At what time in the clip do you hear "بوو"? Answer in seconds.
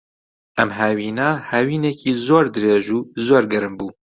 3.79-3.91